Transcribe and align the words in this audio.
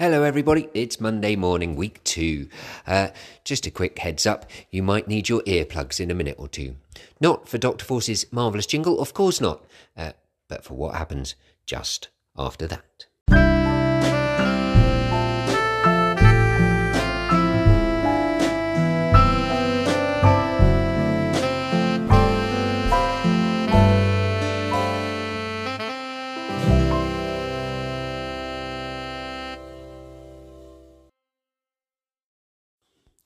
Hello, 0.00 0.22
everybody. 0.22 0.66
It's 0.72 0.98
Monday 0.98 1.36
morning, 1.36 1.76
week 1.76 2.02
two. 2.04 2.48
Uh, 2.86 3.08
just 3.44 3.66
a 3.66 3.70
quick 3.70 3.98
heads 3.98 4.24
up 4.24 4.50
you 4.70 4.82
might 4.82 5.08
need 5.08 5.28
your 5.28 5.42
earplugs 5.42 6.00
in 6.00 6.10
a 6.10 6.14
minute 6.14 6.36
or 6.38 6.48
two. 6.48 6.76
Not 7.20 7.46
for 7.46 7.58
Dr. 7.58 7.84
Force's 7.84 8.24
marvellous 8.32 8.64
jingle, 8.64 8.98
of 8.98 9.12
course 9.12 9.42
not, 9.42 9.62
uh, 9.98 10.12
but 10.48 10.64
for 10.64 10.72
what 10.72 10.94
happens 10.94 11.34
just 11.66 12.08
after 12.34 12.66
that. 12.68 13.08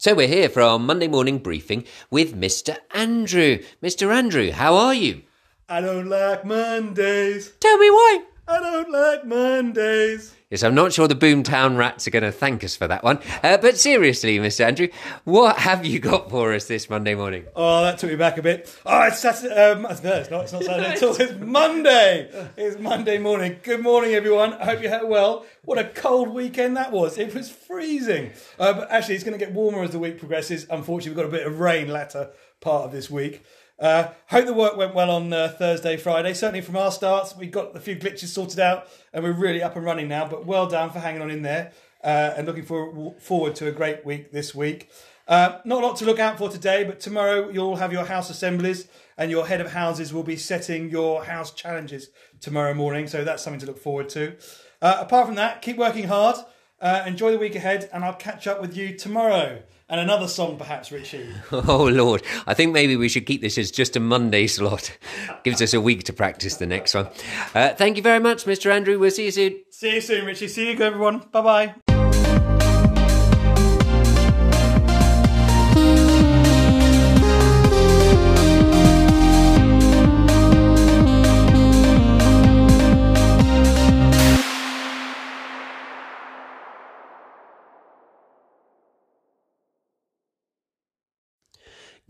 So 0.00 0.14
we're 0.14 0.28
here 0.28 0.48
for 0.48 0.62
our 0.62 0.78
Monday 0.78 1.08
morning 1.08 1.40
briefing 1.40 1.84
with 2.10 2.34
Mr. 2.34 2.78
Andrew. 2.94 3.58
Mr. 3.82 4.10
Andrew, 4.10 4.50
how 4.50 4.74
are 4.74 4.94
you? 4.94 5.20
I 5.68 5.82
don't 5.82 6.08
like 6.08 6.42
Mondays. 6.42 7.52
Tell 7.60 7.76
me 7.76 7.90
why. 7.90 8.22
I 8.50 8.58
don't 8.58 8.90
like 8.90 9.24
Mondays. 9.26 10.34
Yes, 10.50 10.64
I'm 10.64 10.74
not 10.74 10.92
sure 10.92 11.06
the 11.06 11.14
Boomtown 11.14 11.76
Rats 11.78 12.08
are 12.08 12.10
going 12.10 12.24
to 12.24 12.32
thank 12.32 12.64
us 12.64 12.74
for 12.74 12.88
that 12.88 13.04
one. 13.04 13.20
Uh, 13.44 13.56
but 13.58 13.78
seriously, 13.78 14.38
Mr. 14.40 14.64
Andrew, 14.64 14.88
what 15.22 15.56
have 15.58 15.86
you 15.86 16.00
got 16.00 16.28
for 16.28 16.52
us 16.52 16.64
this 16.66 16.90
Monday 16.90 17.14
morning? 17.14 17.44
Oh, 17.54 17.84
that 17.84 17.98
took 17.98 18.10
me 18.10 18.16
back 18.16 18.38
a 18.38 18.42
bit. 18.42 18.76
Oh, 18.84 19.02
it's 19.04 19.20
Saturday. 19.20 19.54
Um, 19.54 19.82
no, 19.82 19.88
it's 19.90 20.02
not. 20.02 20.42
It's 20.42 20.52
not 20.52 20.64
Saturday 20.64 20.88
at 20.88 21.02
all. 21.04 21.14
It's 21.14 21.38
Monday. 21.38 22.28
It's 22.56 22.76
Monday 22.80 23.18
morning. 23.18 23.60
Good 23.62 23.82
morning, 23.82 24.14
everyone. 24.14 24.54
I 24.54 24.64
hope 24.64 24.82
you 24.82 24.88
had 24.88 25.04
well. 25.04 25.46
What 25.64 25.78
a 25.78 25.84
cold 25.84 26.30
weekend 26.30 26.76
that 26.76 26.90
was. 26.90 27.18
It 27.18 27.32
was 27.32 27.48
freezing. 27.48 28.32
Uh, 28.58 28.72
but 28.72 28.90
actually, 28.90 29.14
it's 29.14 29.22
going 29.22 29.38
to 29.38 29.44
get 29.44 29.54
warmer 29.54 29.84
as 29.84 29.92
the 29.92 30.00
week 30.00 30.18
progresses. 30.18 30.66
Unfortunately, 30.68 31.10
we've 31.10 31.30
got 31.30 31.36
a 31.36 31.38
bit 31.38 31.46
of 31.46 31.60
rain 31.60 31.86
latter 31.86 32.30
part 32.60 32.86
of 32.86 32.90
this 32.90 33.08
week. 33.08 33.44
Uh, 33.80 34.12
hope 34.26 34.44
the 34.44 34.52
work 34.52 34.76
went 34.76 34.94
well 34.94 35.10
on 35.10 35.32
uh, 35.32 35.48
Thursday, 35.58 35.96
Friday. 35.96 36.34
Certainly 36.34 36.60
from 36.60 36.76
our 36.76 36.92
starts, 36.92 37.34
we 37.34 37.46
got 37.46 37.74
a 37.74 37.80
few 37.80 37.96
glitches 37.96 38.26
sorted 38.26 38.60
out 38.60 38.86
and 39.12 39.24
we're 39.24 39.32
really 39.32 39.62
up 39.62 39.74
and 39.74 39.84
running 39.84 40.08
now. 40.08 40.28
But 40.28 40.44
well 40.44 40.66
done 40.68 40.90
for 40.90 40.98
hanging 40.98 41.22
on 41.22 41.30
in 41.30 41.42
there 41.42 41.72
uh, 42.04 42.34
and 42.36 42.46
looking 42.46 42.64
for, 42.64 43.14
forward 43.18 43.54
to 43.56 43.68
a 43.68 43.72
great 43.72 44.04
week 44.04 44.32
this 44.32 44.54
week. 44.54 44.90
Uh, 45.26 45.60
not 45.64 45.82
a 45.82 45.86
lot 45.86 45.96
to 45.96 46.04
look 46.04 46.18
out 46.18 46.36
for 46.36 46.50
today, 46.50 46.84
but 46.84 47.00
tomorrow 47.00 47.48
you'll 47.48 47.76
have 47.76 47.92
your 47.92 48.04
house 48.04 48.28
assemblies 48.28 48.88
and 49.16 49.30
your 49.30 49.46
head 49.46 49.60
of 49.60 49.72
houses 49.72 50.12
will 50.12 50.24
be 50.24 50.36
setting 50.36 50.90
your 50.90 51.24
house 51.24 51.52
challenges 51.52 52.10
tomorrow 52.40 52.74
morning. 52.74 53.06
So 53.06 53.24
that's 53.24 53.42
something 53.42 53.60
to 53.60 53.66
look 53.66 53.78
forward 53.78 54.08
to. 54.10 54.36
Uh, 54.82 54.98
apart 55.00 55.26
from 55.26 55.36
that, 55.36 55.62
keep 55.62 55.76
working 55.76 56.08
hard, 56.08 56.36
uh, 56.80 57.04
enjoy 57.06 57.32
the 57.32 57.38
week 57.38 57.54
ahead, 57.56 57.88
and 57.92 58.04
I'll 58.04 58.14
catch 58.14 58.46
up 58.46 58.60
with 58.60 58.76
you 58.76 58.96
tomorrow 58.96 59.62
and 59.90 60.00
another 60.00 60.28
song, 60.28 60.56
perhaps, 60.56 60.92
Richie. 60.92 61.28
Oh, 61.52 61.84
Lord. 61.84 62.22
I 62.46 62.54
think 62.54 62.72
maybe 62.72 62.96
we 62.96 63.08
should 63.08 63.26
keep 63.26 63.40
this 63.40 63.58
as 63.58 63.70
just 63.70 63.96
a 63.96 64.00
Monday 64.00 64.46
slot. 64.46 64.96
Gives 65.44 65.60
us 65.60 65.74
a 65.74 65.80
week 65.80 66.04
to 66.04 66.12
practice 66.12 66.56
the 66.56 66.66
next 66.66 66.94
one. 66.94 67.08
Uh, 67.54 67.74
thank 67.74 67.96
you 67.96 68.02
very 68.02 68.20
much, 68.20 68.44
Mr. 68.44 68.70
Andrew. 68.70 68.98
We'll 68.98 69.10
see 69.10 69.24
you 69.24 69.32
soon. 69.32 69.56
See 69.70 69.94
you 69.94 70.00
soon, 70.00 70.24
Richie. 70.24 70.48
See 70.48 70.72
you, 70.72 70.78
everyone. 70.80 71.24
Bye 71.32 71.42
bye. 71.42 71.89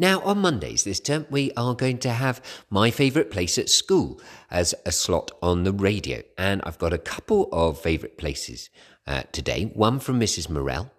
Now, 0.00 0.22
on 0.22 0.38
Mondays 0.38 0.84
this 0.84 0.98
term, 0.98 1.26
we 1.28 1.52
are 1.58 1.74
going 1.74 1.98
to 1.98 2.08
have 2.08 2.40
my 2.70 2.90
favourite 2.90 3.30
place 3.30 3.58
at 3.58 3.68
school 3.68 4.18
as 4.50 4.74
a 4.86 4.92
slot 4.92 5.30
on 5.42 5.64
the 5.64 5.74
radio. 5.74 6.22
And 6.38 6.62
I've 6.64 6.78
got 6.78 6.94
a 6.94 6.98
couple 6.98 7.50
of 7.52 7.78
favourite 7.78 8.16
places 8.16 8.70
uh, 9.06 9.24
today 9.30 9.64
one 9.74 10.00
from 10.00 10.18
Mrs. 10.18 10.48
Morell 10.48 10.90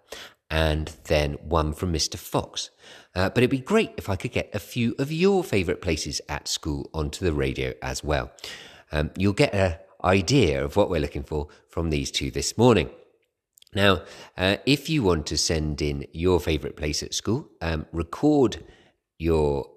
and 0.48 0.92
then 1.06 1.32
one 1.42 1.72
from 1.72 1.92
Mr. 1.92 2.14
Fox. 2.14 2.70
Uh, 3.12 3.28
but 3.28 3.38
it'd 3.38 3.50
be 3.50 3.58
great 3.58 3.90
if 3.96 4.08
I 4.08 4.14
could 4.14 4.30
get 4.30 4.54
a 4.54 4.60
few 4.60 4.94
of 5.00 5.10
your 5.10 5.42
favourite 5.42 5.80
places 5.80 6.20
at 6.28 6.46
school 6.46 6.88
onto 6.94 7.24
the 7.24 7.32
radio 7.32 7.72
as 7.82 8.04
well. 8.04 8.30
Um, 8.92 9.10
you'll 9.16 9.32
get 9.32 9.52
an 9.52 9.78
idea 10.04 10.64
of 10.64 10.76
what 10.76 10.88
we're 10.88 11.00
looking 11.00 11.24
for 11.24 11.48
from 11.68 11.90
these 11.90 12.12
two 12.12 12.30
this 12.30 12.56
morning. 12.56 12.88
Now, 13.74 14.02
uh, 14.38 14.58
if 14.64 14.88
you 14.88 15.02
want 15.02 15.26
to 15.26 15.36
send 15.36 15.82
in 15.82 16.06
your 16.12 16.38
favourite 16.38 16.76
place 16.76 17.02
at 17.02 17.14
school, 17.14 17.48
um, 17.60 17.86
record 17.90 18.62
your 19.22 19.70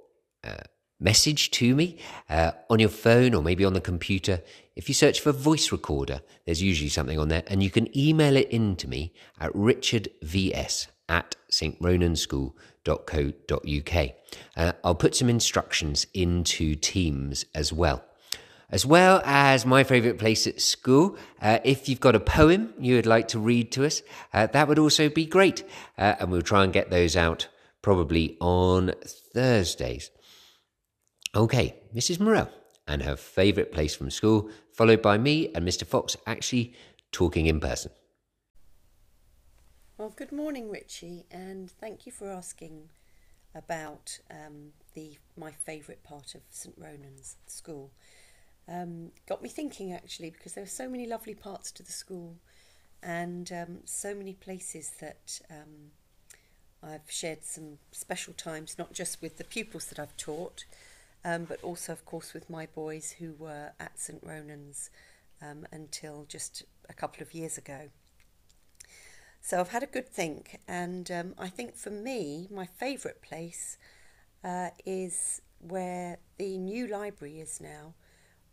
uh, 0.44 0.64
message 1.00 1.52
to 1.52 1.76
me 1.76 1.98
uh, 2.30 2.52
on 2.70 2.80
your 2.80 2.90
phone 2.90 3.34
or 3.34 3.42
maybe 3.42 3.64
on 3.66 3.74
the 3.74 3.82
computer. 3.82 4.42
If 4.76 4.88
you 4.90 4.94
search 4.94 5.22
for 5.22 5.32
voice 5.32 5.72
recorder, 5.72 6.22
there's 6.46 6.62
usually 6.62 6.90
something 6.90 7.18
on 7.20 7.30
there, 7.30 7.44
and 7.48 7.64
you 7.64 7.70
can 7.70 7.88
email 7.98 8.36
it 8.36 8.50
in 8.50 8.76
to 8.78 8.90
me 8.90 9.14
at 9.40 9.54
richardvs 9.54 10.88
at 11.08 11.36
stronenschool.co.uk. 11.52 14.10
Uh, 14.58 14.72
I'll 14.84 14.96
put 14.96 15.16
some 15.16 15.30
instructions 15.30 16.08
into 16.14 16.76
Teams 16.76 17.46
as 17.54 17.72
well. 17.72 18.04
As 18.72 18.84
well 18.86 19.22
as 19.24 19.66
my 19.66 19.84
favourite 19.84 20.18
place 20.18 20.48
at 20.48 20.60
school, 20.60 21.16
uh, 21.42 21.60
if 21.64 21.88
you've 21.88 22.00
got 22.00 22.16
a 22.16 22.20
poem 22.20 22.74
you 22.80 22.96
would 22.96 23.06
like 23.06 23.28
to 23.30 23.40
read 23.40 23.72
to 23.74 23.86
us, 23.86 24.02
uh, 24.34 24.48
that 24.48 24.68
would 24.68 24.80
also 24.80 25.08
be 25.08 25.26
great. 25.26 25.64
Uh, 25.98 26.16
and 26.20 26.32
we'll 26.32 26.42
try 26.42 26.64
and 26.64 26.74
get 26.74 26.90
those 26.90 27.16
out 27.16 27.48
probably 27.84 28.36
on 28.42 28.92
Thursdays. 29.36 30.12
Okay, 31.36 31.76
Mrs. 31.94 32.22
Morell 32.22 32.50
and 32.88 33.04
her 33.04 33.18
favourite 33.18 33.74
place 33.74 33.94
from 33.94 34.10
school, 34.10 34.50
followed 34.72 35.02
by 35.02 35.18
me 35.18 35.52
and 35.54 35.68
Mr. 35.68 35.86
Fox 35.86 36.16
actually 36.26 36.74
talking 37.12 37.46
in 37.46 37.60
person. 37.60 37.92
Well, 39.98 40.14
good 40.16 40.32
morning, 40.32 40.72
Richie, 40.72 41.26
and 41.30 41.70
thank 41.70 42.06
you 42.06 42.14
for 42.14 42.32
asking 42.32 42.88
about 43.54 44.18
um, 44.32 44.72
the 44.94 45.18
my 45.36 45.52
favourite 45.52 46.02
part 46.02 46.34
of 46.34 46.42
St 46.50 46.76
Ronan's 46.78 47.36
School. 47.46 47.92
Um, 48.70 49.12
got 49.28 49.42
me 49.42 49.50
thinking 49.50 49.92
actually 49.92 50.30
because 50.30 50.54
there 50.54 50.64
are 50.64 50.78
so 50.82 50.88
many 50.88 51.08
lovely 51.08 51.36
parts 51.36 51.74
to 51.74 51.84
the 51.84 51.92
school, 51.92 52.38
and 53.04 53.52
um, 53.52 53.80
so 53.84 54.16
many 54.16 54.34
places 54.34 54.92
that 55.02 55.42
um, 55.52 55.92
I've 56.84 57.10
shared 57.10 57.44
some 57.44 57.80
special 57.92 58.34
times, 58.34 58.78
not 58.78 58.94
just 58.94 59.22
with 59.22 59.38
the 59.38 59.44
pupils 59.44 59.86
that 59.88 60.00
I've 60.00 60.16
taught, 60.18 60.66
um, 61.24 61.46
but 61.46 61.64
also, 61.64 61.92
of 61.92 62.06
course, 62.06 62.34
with 62.34 62.50
my 62.50 62.68
boys 62.68 63.16
who 63.20 63.34
were 63.38 63.72
at 63.80 64.00
St 64.00 64.22
Ronan's 64.24 64.90
um, 65.42 65.66
until 65.72 66.26
just 66.28 66.64
a 66.88 66.94
couple 66.94 67.24
of 67.24 67.34
years 67.34 67.58
ago. 67.58 67.90
So 69.42 69.60
I've 69.60 69.70
had 69.70 69.84
a 69.84 69.88
good 69.88 70.10
think, 70.10 70.60
and 70.68 71.10
um, 71.12 71.36
I 71.38 71.50
think 71.50 71.76
for 71.76 71.92
me, 71.92 72.48
my 72.52 72.66
favourite 72.66 73.22
place 73.22 73.78
uh, 74.44 74.70
is 74.86 75.42
where 75.60 76.18
the 76.38 76.58
new 76.58 76.88
library 76.88 77.40
is 77.40 77.62
now, 77.62 77.94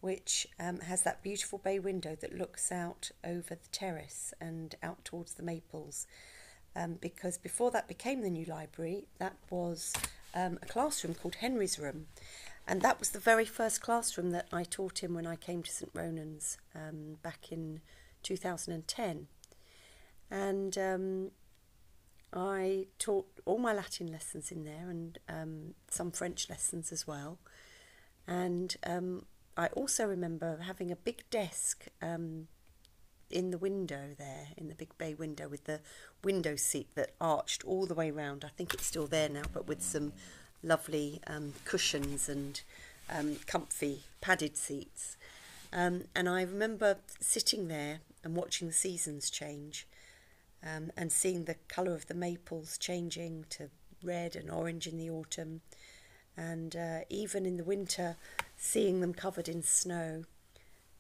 which 0.01 0.47
um, 0.59 0.81
has 0.81 1.03
that 1.03 1.23
beautiful 1.23 1.59
bay 1.59 1.79
window 1.79 2.17
that 2.21 2.37
looks 2.37 2.73
out 2.73 3.11
over 3.25 3.55
the 3.55 3.69
terrace 3.71 4.35
and 4.41 4.75
out 4.83 5.05
towards 5.05 5.35
the 5.35 5.43
maples 5.43 6.07
um, 6.75 6.99
because 7.01 7.39
before 7.39 7.71
that 7.71 7.89
became 7.89 8.23
the 8.23 8.31
new 8.31 8.45
library, 8.45 9.07
that 9.19 9.37
was 9.51 9.93
um, 10.35 10.59
a 10.63 10.67
classroom 10.67 11.15
called 11.15 11.37
Henry's 11.37 11.79
Room. 11.79 12.07
And 12.67 12.81
that 12.83 12.99
was 12.99 13.11
the 13.11 13.19
very 13.19 13.45
first 13.45 13.81
classroom 13.81 14.31
that 14.31 14.47
I 14.53 14.65
taught 14.65 15.03
in 15.03 15.15
when 15.15 15.27
I 15.27 15.37
came 15.37 15.63
to 15.63 15.71
St 15.71 15.91
Ronan's 15.95 16.59
um, 16.75 17.17
back 17.23 17.51
in 17.51 17.81
2010. 18.23 19.27
And 20.31 20.79
um, 20.79 21.31
I 22.33 22.87
taught 22.99 23.27
all 23.45 23.59
my 23.59 23.75
Latin 23.75 24.11
lessons 24.11 24.51
in 24.51 24.65
there 24.65 24.89
and 24.89 25.19
um, 25.29 25.75
some 25.91 26.11
French 26.11 26.49
lessons 26.49 26.93
as 26.93 27.07
well. 27.07 27.39
And 28.27 28.77
um, 28.87 29.27
I 29.57 29.67
also 29.69 30.07
remember 30.07 30.61
having 30.63 30.91
a 30.91 30.97
big 30.97 31.29
desk 31.31 31.87
um, 32.01 32.47
in 33.33 33.51
the 33.51 33.59
window 33.59 34.15
there, 34.19 34.49
in 34.57 34.69
the 34.69 34.75
big 34.75 34.97
bay 34.99 35.15
window 35.15 35.49
with 35.49 35.65
the 35.65 35.81
window 36.23 36.57
seat 36.57 36.89
that 36.95 37.11
arched 37.21 37.65
all 37.65 37.87
the 37.87 37.95
way 37.95 38.11
round. 38.11 38.45
I 38.45 38.51
think 38.57 38.75
it's 38.75 38.87
still 38.87 39.07
there 39.07 39.29
now, 39.29 39.43
but 39.53 39.67
with 39.67 39.83
some 39.83 40.13
lovely 40.63 41.21
um, 41.27 41.55
cushions 41.65 42.29
and 42.29 42.61
um, 43.11 43.37
comfy 43.47 44.03
padded 44.21 44.57
seats. 44.57 45.17
Um, 45.73 46.05
and 46.15 46.29
I 46.29 46.43
remember 46.43 46.99
sitting 47.21 47.69
there 47.69 48.01
and 48.23 48.37
watching 48.37 48.69
the 48.69 48.75
seasons 48.75 49.31
change 49.31 49.87
um, 50.65 50.93
and 50.97 51.11
seeing 51.11 51.45
the 51.45 51.57
colour 51.69 51.95
of 51.95 52.07
the 52.07 52.15
maples 52.15 52.79
changing 52.79 53.47
to 53.51 53.71
red 54.03 54.37
and 54.37 54.51
orange 54.51 54.87
in 54.87 54.99
the 54.99 55.11
autumn. 55.11 55.63
And 56.37 56.77
uh, 56.77 57.01
even 57.09 57.45
in 57.47 57.57
the 57.57 57.65
winter, 57.65 58.17
seeing 58.57 59.01
them 59.01 59.15
covered 59.15 59.49
in 59.49 59.63
snow 59.63 60.25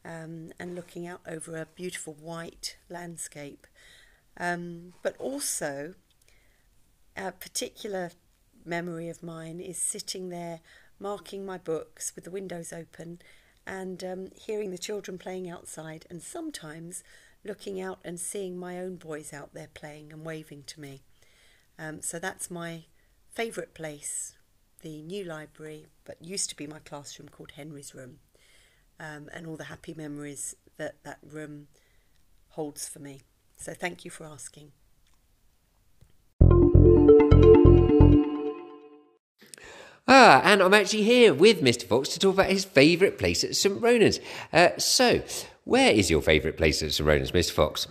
um, 0.04 0.52
and 0.58 0.74
looking 0.74 1.06
out 1.06 1.20
over 1.26 1.56
a 1.56 1.66
beautiful 1.66 2.14
white 2.14 2.76
landscape. 2.88 3.66
Um, 4.38 4.94
but 5.02 5.16
also, 5.18 5.94
a 7.16 7.32
particular 7.32 8.10
memory 8.64 9.08
of 9.08 9.22
mine 9.22 9.60
is 9.60 9.78
sitting 9.78 10.28
there 10.28 10.60
marking 10.98 11.44
my 11.44 11.58
books 11.58 12.14
with 12.14 12.24
the 12.24 12.30
windows 12.30 12.72
open 12.72 13.20
and 13.66 14.02
um, 14.02 14.28
hearing 14.34 14.70
the 14.70 14.78
children 14.78 15.18
playing 15.18 15.48
outside, 15.48 16.04
and 16.10 16.20
sometimes 16.20 17.04
looking 17.44 17.80
out 17.80 17.98
and 18.04 18.18
seeing 18.18 18.58
my 18.58 18.78
own 18.78 18.96
boys 18.96 19.32
out 19.32 19.54
there 19.54 19.68
playing 19.72 20.12
and 20.12 20.24
waving 20.24 20.64
to 20.66 20.80
me. 20.80 21.02
Um, 21.78 22.02
so 22.02 22.18
that's 22.18 22.50
my 22.50 22.84
favourite 23.30 23.72
place, 23.74 24.36
the 24.82 25.02
new 25.02 25.24
library, 25.24 25.86
but 26.04 26.20
used 26.20 26.50
to 26.50 26.56
be 26.56 26.66
my 26.66 26.80
classroom 26.80 27.28
called 27.28 27.52
Henry's 27.52 27.94
Room, 27.94 28.18
um, 29.02 29.28
and 29.34 29.46
all 29.46 29.56
the 29.56 29.64
happy 29.64 29.94
memories 29.94 30.54
that 30.78 31.02
that 31.02 31.18
room 31.28 31.66
holds 32.50 32.88
for 32.88 33.00
me. 33.00 33.22
So 33.58 33.74
thank 33.74 34.04
you 34.04 34.10
for 34.10 34.24
asking. 34.24 34.70
Ah, 40.08 40.42
and 40.44 40.60
I'm 40.62 40.74
actually 40.74 41.04
here 41.04 41.32
with 41.32 41.62
Mr. 41.62 41.84
Fox 41.84 42.08
to 42.10 42.18
talk 42.18 42.34
about 42.34 42.50
his 42.50 42.64
favourite 42.64 43.18
place 43.18 43.44
at 43.44 43.56
St. 43.56 43.80
Ronan's. 43.80 44.20
Uh, 44.52 44.70
so, 44.76 45.22
where 45.64 45.92
is 45.92 46.10
your 46.10 46.20
favourite 46.20 46.56
place 46.56 46.82
at 46.82 46.92
St. 46.92 47.06
Ronan's, 47.06 47.30
Mr. 47.30 47.52
Fox? 47.52 47.86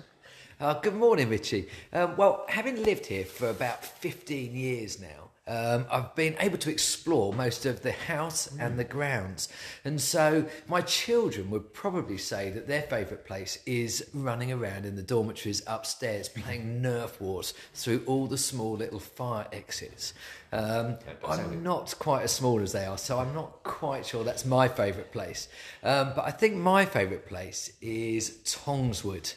Uh, 0.59 0.75
good 0.75 0.93
morning, 0.93 1.29
Richie. 1.29 1.67
Um, 1.91 2.15
well, 2.17 2.45
having 2.49 2.83
lived 2.83 3.07
here 3.07 3.25
for 3.25 3.49
about 3.49 3.83
15 3.83 4.53
years 4.53 4.99
now, 4.99 5.30
um, 5.47 5.85
I've 5.91 6.13
been 6.15 6.35
able 6.39 6.59
to 6.59 6.69
explore 6.69 7.33
most 7.33 7.65
of 7.65 7.81
the 7.81 7.91
house 7.91 8.47
and 8.59 8.77
the 8.77 8.83
grounds. 8.83 9.49
And 9.83 9.99
so 9.99 10.45
my 10.67 10.81
children 10.81 11.49
would 11.49 11.73
probably 11.73 12.19
say 12.19 12.51
that 12.51 12.67
their 12.67 12.83
favourite 12.83 13.25
place 13.25 13.57
is 13.65 14.07
running 14.13 14.51
around 14.51 14.85
in 14.85 14.95
the 14.95 15.01
dormitories 15.01 15.63
upstairs 15.65 16.29
playing 16.35 16.81
Nerf 16.81 17.19
Wars 17.19 17.55
through 17.73 18.03
all 18.05 18.27
the 18.27 18.37
small 18.37 18.73
little 18.73 18.99
fire 18.99 19.47
exits. 19.51 20.13
Um, 20.53 20.97
I'm 21.27 21.63
not 21.63 21.95
quite 21.97 22.23
as 22.23 22.31
small 22.31 22.61
as 22.61 22.71
they 22.71 22.85
are, 22.85 22.97
so 22.97 23.17
I'm 23.17 23.33
not 23.33 23.63
quite 23.63 24.05
sure 24.05 24.23
that's 24.23 24.45
my 24.45 24.67
favourite 24.67 25.11
place. 25.11 25.47
Um, 25.81 26.11
but 26.15 26.25
I 26.25 26.31
think 26.31 26.55
my 26.55 26.85
favourite 26.85 27.25
place 27.25 27.71
is 27.81 28.37
Tongswood. 28.45 29.33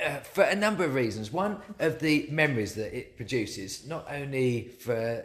Uh, 0.00 0.20
for 0.20 0.44
a 0.44 0.54
number 0.54 0.84
of 0.84 0.94
reasons. 0.94 1.32
One 1.32 1.60
of 1.80 1.98
the 1.98 2.28
memories 2.30 2.74
that 2.76 2.96
it 2.96 3.16
produces, 3.16 3.84
not 3.84 4.06
only 4.08 4.68
for 4.68 5.24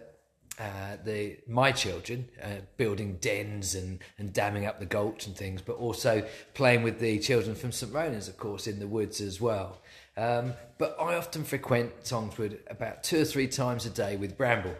uh, 0.60 0.98
the 1.06 1.38
my 1.48 1.72
children 1.72 2.28
uh, 2.42 2.62
building 2.78 3.18
dens 3.22 3.76
and, 3.76 4.00
and 4.18 4.34
damming 4.34 4.66
up 4.66 4.80
the 4.80 4.88
gulch 4.88 5.28
and 5.28 5.36
things, 5.36 5.62
but 5.62 5.74
also 5.74 6.28
playing 6.56 6.82
with 6.82 7.00
the 7.00 7.20
children 7.20 7.56
from 7.56 7.72
St 7.72 7.94
Ronan's, 7.94 8.28
of 8.28 8.38
course, 8.38 8.66
in 8.66 8.80
the 8.80 8.88
woods 8.88 9.22
as 9.22 9.40
well. 9.40 9.80
Um, 10.18 10.54
but 10.80 10.96
I 11.00 11.16
often 11.16 11.44
frequent 11.44 12.04
Tongswood 12.04 12.60
about 12.68 13.04
two 13.04 13.22
or 13.22 13.26
three 13.26 13.48
times 13.48 13.86
a 13.86 13.92
day 13.92 14.16
with 14.16 14.38
Bramble, 14.38 14.76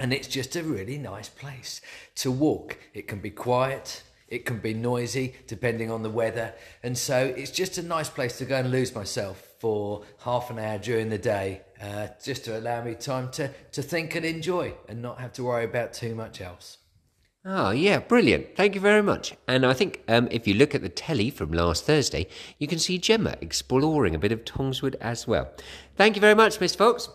and 0.00 0.12
it's 0.12 0.28
just 0.28 0.56
a 0.56 0.64
really 0.64 0.98
nice 0.98 1.28
place 1.28 1.80
to 2.16 2.32
walk. 2.32 2.76
It 2.92 3.06
can 3.06 3.20
be 3.20 3.30
quiet. 3.30 4.02
It 4.32 4.46
can 4.46 4.60
be 4.60 4.72
noisy 4.72 5.34
depending 5.46 5.90
on 5.90 6.02
the 6.02 6.08
weather. 6.08 6.54
And 6.82 6.96
so 6.96 7.34
it's 7.36 7.50
just 7.50 7.76
a 7.76 7.82
nice 7.82 8.08
place 8.08 8.38
to 8.38 8.46
go 8.46 8.56
and 8.56 8.70
lose 8.70 8.94
myself 8.94 9.46
for 9.58 10.04
half 10.20 10.48
an 10.48 10.58
hour 10.58 10.78
during 10.78 11.10
the 11.10 11.18
day, 11.18 11.60
uh, 11.82 12.08
just 12.24 12.46
to 12.46 12.58
allow 12.58 12.82
me 12.82 12.94
time 12.94 13.30
to, 13.32 13.50
to 13.72 13.82
think 13.82 14.14
and 14.14 14.24
enjoy 14.24 14.72
and 14.88 15.02
not 15.02 15.20
have 15.20 15.34
to 15.34 15.44
worry 15.44 15.66
about 15.66 15.92
too 15.92 16.14
much 16.14 16.40
else. 16.40 16.78
Oh, 17.44 17.72
yeah, 17.72 17.98
brilliant. 17.98 18.56
Thank 18.56 18.74
you 18.74 18.80
very 18.80 19.02
much. 19.02 19.34
And 19.46 19.66
I 19.66 19.74
think 19.74 20.02
um, 20.08 20.28
if 20.30 20.46
you 20.48 20.54
look 20.54 20.74
at 20.74 20.80
the 20.80 20.88
telly 20.88 21.28
from 21.28 21.52
last 21.52 21.84
Thursday, 21.84 22.26
you 22.58 22.66
can 22.66 22.78
see 22.78 22.96
Gemma 22.96 23.36
exploring 23.42 24.14
a 24.14 24.18
bit 24.18 24.32
of 24.32 24.46
Tongswood 24.46 24.96
as 24.98 25.26
well. 25.26 25.50
Thank 25.96 26.16
you 26.16 26.20
very 26.22 26.34
much, 26.34 26.58
Mr. 26.58 26.76
Fox. 26.76 27.10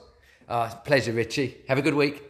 Uh, 0.47 0.69
pleasure, 0.85 1.13
Richie. 1.13 1.57
Have 1.67 1.79
a 1.79 1.81
good 1.81 1.95
week. 1.95 2.21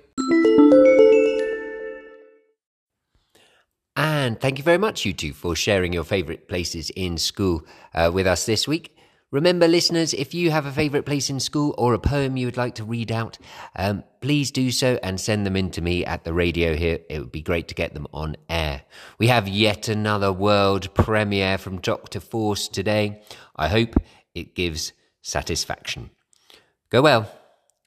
And 4.28 4.38
thank 4.38 4.58
you 4.58 4.64
very 4.66 4.78
much, 4.78 5.06
you 5.06 5.14
two, 5.14 5.32
for 5.32 5.56
sharing 5.56 5.94
your 5.94 6.04
favourite 6.04 6.50
places 6.50 6.90
in 6.90 7.18
school 7.18 7.66
uh, 7.94 8.12
with 8.14 8.28
us 8.28 8.46
this 8.46 8.68
week. 8.68 8.94
Remember, 9.32 9.70
listeners, 9.70 10.14
if 10.14 10.34
you 10.34 10.52
have 10.52 10.66
a 10.66 10.72
favourite 10.74 11.06
place 11.06 11.30
in 11.30 11.40
school 11.40 11.74
or 11.78 11.94
a 11.94 12.00
poem 12.00 12.36
you 12.36 12.46
would 12.46 12.58
like 12.58 12.76
to 12.76 12.84
read 12.84 13.10
out, 13.10 13.38
um, 13.78 14.04
please 14.20 14.52
do 14.52 14.70
so 14.70 15.00
and 15.02 15.18
send 15.18 15.46
them 15.46 15.56
in 15.56 15.72
to 15.72 15.82
me 15.82 16.04
at 16.04 16.26
the 16.26 16.34
radio 16.34 16.76
here. 16.76 17.00
It 17.10 17.20
would 17.20 17.32
be 17.32 17.42
great 17.42 17.70
to 17.70 17.76
get 17.76 17.94
them 17.94 18.06
on 18.14 18.36
air. 18.50 18.82
We 19.18 19.28
have 19.28 19.48
yet 19.48 19.88
another 19.88 20.34
world 20.34 20.94
premiere 20.94 21.58
from 21.58 21.80
Dr. 21.80 22.20
Force 22.20 22.68
today. 22.68 23.22
I 23.56 23.70
hope 23.70 23.96
it 24.36 24.56
gives 24.56 24.92
satisfaction. 25.22 26.10
Go 26.90 27.02
well. 27.02 27.32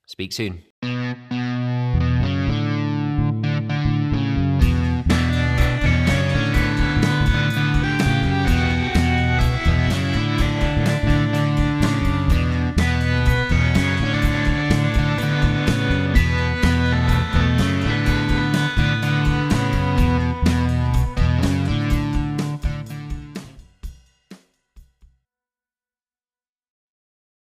Speak 0.06 0.32
soon. 0.32 0.62